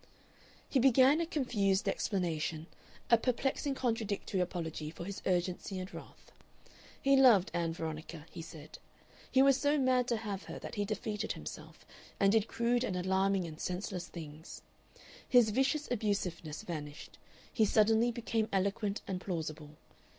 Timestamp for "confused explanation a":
1.27-3.19